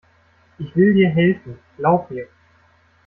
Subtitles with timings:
[0.57, 2.27] Ich will dir helfen, glaub mir.